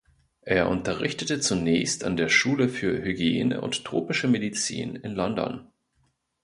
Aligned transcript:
Er 0.47 0.67
unterrichtete 0.67 1.39
zunächst 1.41 2.03
an 2.03 2.17
der 2.17 2.27
Schule 2.27 2.69
für 2.69 3.03
Hygiene 3.03 3.61
und 3.61 3.85
Tropische 3.85 4.27
Medizin 4.27 4.95
in 4.95 5.11
London. 5.11 5.67